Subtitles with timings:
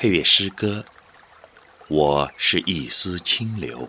[0.00, 0.84] 配乐诗歌，
[1.88, 3.88] 我是一丝清流。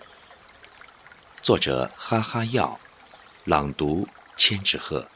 [1.43, 2.79] 作者：哈哈药，
[3.44, 5.08] 朗读：千纸鹤。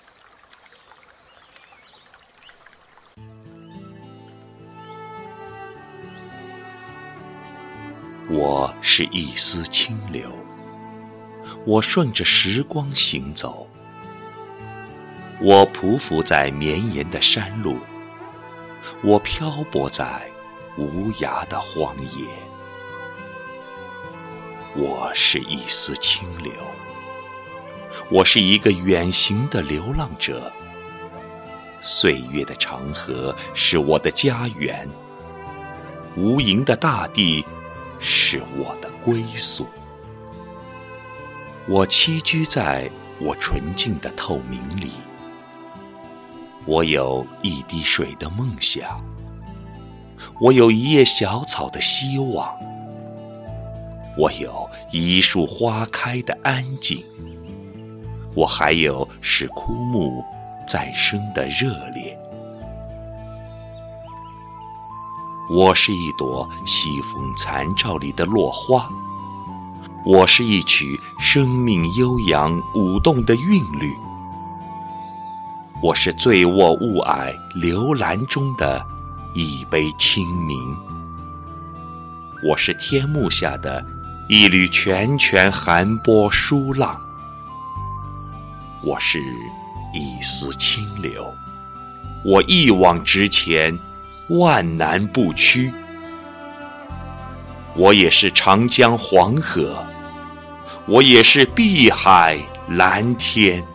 [8.29, 10.31] 我是一丝清流，
[11.65, 13.65] 我顺着时光行走，
[15.41, 17.79] 我匍匐在绵延的山路，
[19.01, 20.29] 我漂泊在。
[20.75, 22.27] 无涯的荒野，
[24.75, 26.51] 我是一丝清流，
[28.09, 30.51] 我是一个远行的流浪者。
[31.79, 34.89] 岁月的长河是我的家园，
[36.15, 37.45] 无垠的大地
[37.99, 39.67] 是我的归宿。
[41.67, 44.93] 我栖居在我纯净的透明里，
[46.65, 48.99] 我有一滴水的梦想。
[50.39, 52.49] 我有一叶小草的希望，
[54.17, 57.03] 我有一树花开的安静，
[58.35, 60.23] 我还有使枯木
[60.67, 62.17] 再生的热烈。
[65.49, 68.89] 我是一朵西风残照里的落花，
[70.05, 73.93] 我是一曲生命悠扬舞动的韵律，
[75.81, 78.83] 我是醉卧雾霭流岚中的。
[79.35, 80.55] 一杯清明，
[82.43, 83.83] 我是天幕下的
[84.29, 87.01] 一缕泉泉寒波疏浪，
[88.83, 89.19] 我是
[89.91, 91.33] 一丝清流，
[92.23, 93.75] 我一往直前，
[94.29, 95.73] 万难不屈。
[97.73, 99.83] 我也是长江黄河，
[100.85, 103.65] 我也是碧海蓝天，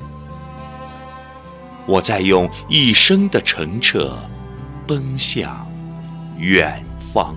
[1.84, 4.16] 我在用一生的澄澈。
[4.88, 5.54] 奔向
[6.38, 7.36] 远方。